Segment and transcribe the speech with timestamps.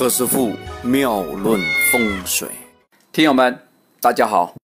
[0.00, 1.60] 何师傅妙论
[1.92, 2.48] 风水，
[3.12, 3.60] 听友们，
[4.00, 4.54] 大家好。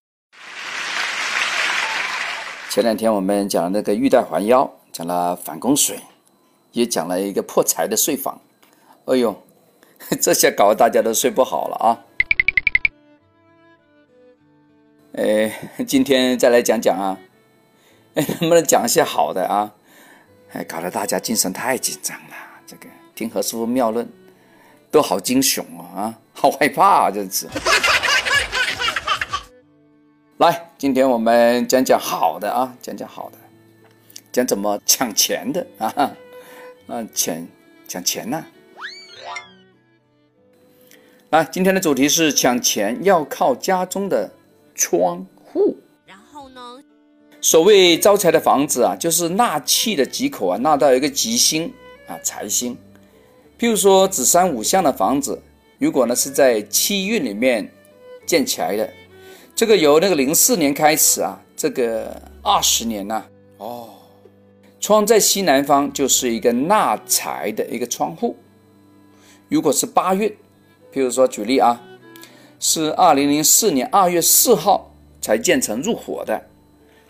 [2.71, 6.01] 前两天我们讲了那个玉带环腰，讲了反风水，
[6.73, 8.41] 也讲了一个破财的睡房。
[9.05, 9.45] 哎呦，
[10.23, 12.01] 这下搞得大家都睡不好了啊！
[15.19, 15.53] 哎，
[15.87, 17.19] 今天再来讲讲啊，
[18.15, 19.75] 哎，能不能讲一些好的啊？
[20.55, 22.35] 哎，搞得大家精神太紧张了。
[22.67, 24.11] 这个听何师傅妙论。
[24.97, 25.85] 都好惊悚啊！
[25.95, 27.11] 啊， 好害怕啊！
[27.11, 27.47] 这次，
[30.39, 33.37] 来，今天我们讲讲好的啊，讲讲好的，
[34.33, 35.93] 讲怎么抢钱的啊？
[36.87, 37.47] 啊， 钱
[37.87, 38.43] 抢钱呐！
[41.29, 44.33] 来，今天的主题是抢钱要靠家中的
[44.75, 45.77] 窗户。
[46.07, 46.83] 然后呢？
[47.43, 51.71] 所谓招财的房子啊，就是纳气的吉口啊，纳到一个吉星
[52.09, 52.75] 啊，财星。
[53.59, 55.41] 譬如说子山五巷的房子，
[55.79, 57.71] 如果呢是在七运里面
[58.27, 58.89] 建起来的，
[59.55, 63.25] 这个由那个零四年开始啊，这个二十年呐，
[63.57, 63.89] 哦，
[64.79, 68.37] 窗在西南方就是一个纳财的一个窗户。
[69.49, 70.29] 如果是八运，
[70.93, 71.81] 譬如说举例啊，
[72.61, 76.47] 是二零零四年二月四号才建成入伙的，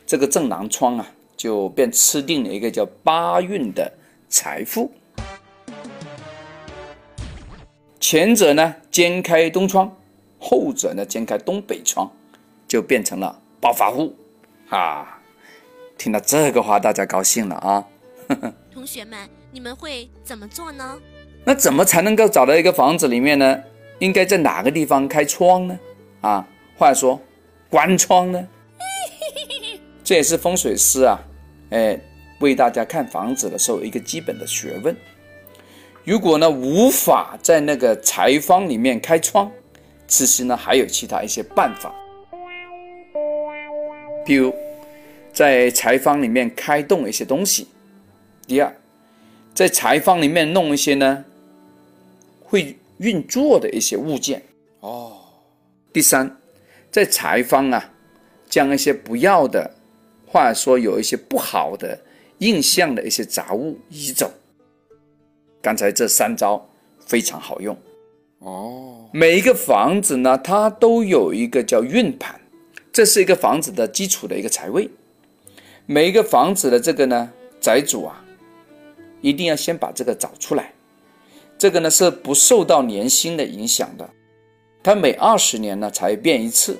[0.06, 3.92] 这个正南窗啊，就便吃定了一个叫八运的
[4.28, 4.92] 财富。
[7.98, 9.96] 前者呢兼开东窗，
[10.38, 12.10] 后者呢兼开东北窗，
[12.68, 14.14] 就变成了暴发户
[14.68, 15.20] 啊！
[15.98, 17.84] 听到这个话，大家高兴了啊！
[18.72, 19.18] 同学们，
[19.50, 21.00] 你们会怎么做呢？
[21.44, 23.62] 那怎么才能够找到一个房子里面呢？
[23.98, 25.78] 应该在哪个地方开窗呢？
[26.20, 27.18] 啊，话说
[27.70, 28.46] 关窗呢？
[30.04, 31.18] 这也是风水师啊，
[31.70, 31.98] 哎，
[32.40, 34.94] 为大家看房子的时候一个基本的学问。
[36.06, 39.50] 如果呢无法在那个财方里面开窗，
[40.06, 41.92] 其实呢还有其他一些办法，
[44.24, 44.54] 比如
[45.32, 47.66] 在财方里面开动一些东西。
[48.46, 48.72] 第二，
[49.52, 51.24] 在财方里面弄一些呢
[52.44, 54.40] 会运作的一些物件。
[54.78, 55.16] 哦。
[55.92, 56.36] 第三，
[56.88, 57.92] 在财方啊
[58.48, 59.68] 将一些不要的，
[60.28, 61.98] 或者说有一些不好的
[62.38, 64.32] 印象的一些杂物移走。
[65.66, 66.64] 刚才这三招
[67.00, 67.76] 非常好用
[68.38, 69.10] 哦。
[69.12, 72.40] 每一个房子呢，它都有一个叫运盘，
[72.92, 74.88] 这是一个房子的基础的一个财位。
[75.84, 77.28] 每一个房子的这个呢，
[77.60, 78.24] 宅主啊，
[79.20, 80.72] 一定要先把这个找出来。
[81.58, 84.08] 这个呢是不受到年薪的影响的，
[84.84, 86.78] 它每二十年呢才变一次。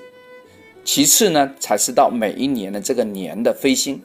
[0.85, 4.01] 其次呢，才是到每一年的这个年的飞星，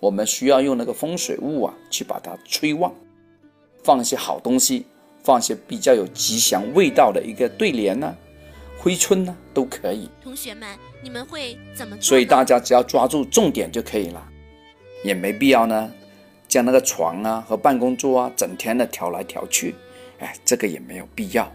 [0.00, 2.90] 我们需要用那个风水物啊去把它催旺。
[3.88, 4.84] 放一些好东西，
[5.24, 8.14] 放一些比较有吉祥味道的一个对联呢，
[8.78, 10.10] 挥春呢都可以。
[10.22, 10.68] 同学们，
[11.02, 12.02] 你们会怎么做？
[12.02, 14.22] 所以大家只要抓住重点就可以了，
[15.02, 15.90] 也没必要呢，
[16.46, 19.74] 将那个床啊和办公桌啊整天的调来调去，
[20.18, 21.50] 哎，这个也没有必要。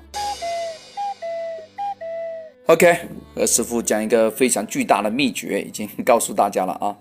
[2.66, 2.98] OK，
[3.36, 6.98] 何师傅讲一个非常巨大的秘诀，已经告诉大家了啊，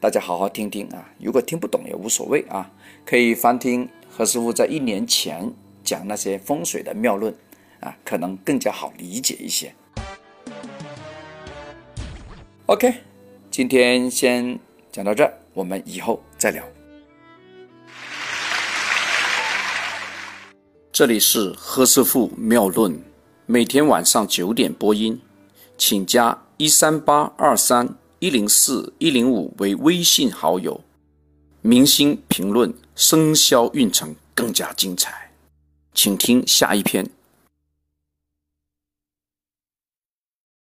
[0.00, 2.68] 大家好好听听啊，如果听不懂也无所谓啊，
[3.06, 3.88] 可以翻听。
[4.14, 5.50] 何师傅在一年前
[5.82, 7.34] 讲那些风水的妙论，
[7.80, 9.74] 啊，可能更加好理解一些。
[12.66, 12.92] OK，
[13.50, 14.60] 今天先
[14.92, 16.62] 讲到这儿，我们以后再聊。
[20.92, 23.02] 这里是何师傅妙论，
[23.46, 25.18] 每天晚上九点播音，
[25.78, 30.82] 请加一三八二三一零四一零五为微信好友。
[31.62, 35.30] 明星评论生肖运程更加精彩，
[35.94, 37.08] 请听下一篇。